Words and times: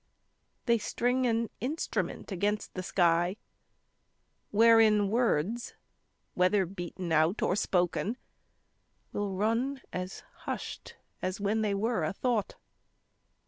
They 0.65 0.79
string 0.79 1.27
an 1.27 1.51
instrument 1.59 2.31
against 2.31 2.73
the 2.73 2.81
sky 2.81 3.37
Wherein 4.49 5.11
words 5.11 5.75
whether 6.33 6.65
beaten 6.65 7.11
out 7.11 7.43
or 7.43 7.55
spoken 7.55 8.17
Will 9.13 9.35
run 9.35 9.79
as 9.93 10.23
hushed 10.47 10.95
as 11.21 11.39
when 11.39 11.61
they 11.61 11.75
were 11.75 12.03
a 12.03 12.13
thought. 12.13 12.55